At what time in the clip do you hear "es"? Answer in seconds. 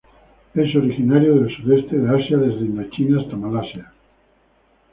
0.55-0.75